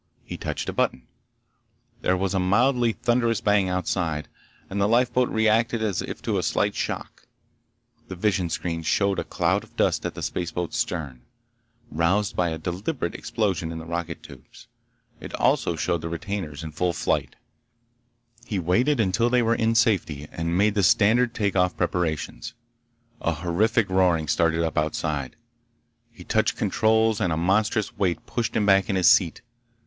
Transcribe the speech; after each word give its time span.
He 0.23 0.35
touched 0.35 0.67
a 0.67 0.73
button. 0.73 1.05
There 2.01 2.17
was 2.17 2.33
a 2.33 2.39
mildly 2.39 2.91
thunderous 2.91 3.39
bang 3.39 3.69
outside, 3.69 4.27
and 4.67 4.81
the 4.81 4.87
lifeboat 4.87 5.29
reacted 5.29 5.83
as 5.83 6.01
if 6.01 6.23
to 6.23 6.39
a 6.39 6.41
slight 6.41 6.73
shock. 6.73 7.27
The 8.07 8.15
visionscreens 8.15 8.87
showed 8.87 9.19
a 9.19 9.23
cloud 9.23 9.63
of 9.63 9.75
dust 9.75 10.03
at 10.03 10.15
the 10.15 10.23
spaceboat's 10.23 10.75
stern, 10.75 11.21
roused 11.91 12.35
by 12.35 12.49
a 12.49 12.57
deliberate 12.57 13.13
explosion 13.13 13.71
in 13.71 13.77
the 13.77 13.85
rocket 13.85 14.23
tubes. 14.23 14.65
It 15.19 15.35
also 15.35 15.75
showed 15.75 16.01
the 16.01 16.09
retainers 16.09 16.63
in 16.63 16.71
full 16.71 16.93
flight. 16.93 17.35
He 18.43 18.57
waited 18.57 18.99
until 18.99 19.29
they 19.29 19.43
were 19.43 19.53
in 19.53 19.75
safety 19.75 20.27
and 20.31 20.57
made 20.57 20.73
the 20.73 20.81
standard 20.81 21.35
take 21.35 21.55
off 21.55 21.77
preparations. 21.77 22.55
A 23.21 23.33
horrific 23.35 23.87
roaring 23.87 24.27
started 24.27 24.63
up 24.63 24.79
outside. 24.79 25.35
He 26.09 26.23
touched 26.23 26.57
controls 26.57 27.21
and 27.21 27.31
a 27.31 27.37
monstrous 27.37 27.95
weight 27.99 28.25
pushed 28.25 28.55
him 28.55 28.65
back 28.65 28.89
in 28.89 28.95
his 28.95 29.07
seat. 29.07 29.43